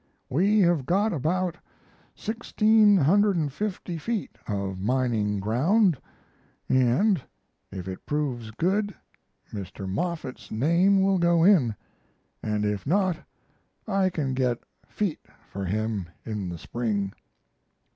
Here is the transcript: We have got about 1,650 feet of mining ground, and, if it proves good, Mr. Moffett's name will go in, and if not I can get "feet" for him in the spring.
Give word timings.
We 0.29 0.61
have 0.61 0.87
got 0.87 1.13
about 1.13 1.57
1,650 2.17 3.97
feet 3.99 4.35
of 4.47 4.79
mining 4.79 5.39
ground, 5.39 6.01
and, 6.67 7.21
if 7.71 7.87
it 7.87 8.03
proves 8.07 8.49
good, 8.49 8.95
Mr. 9.53 9.87
Moffett's 9.87 10.49
name 10.49 11.03
will 11.03 11.19
go 11.19 11.43
in, 11.43 11.75
and 12.41 12.65
if 12.65 12.87
not 12.87 13.15
I 13.87 14.09
can 14.09 14.33
get 14.33 14.57
"feet" 14.87 15.19
for 15.47 15.65
him 15.65 16.09
in 16.25 16.49
the 16.49 16.57
spring. 16.57 17.13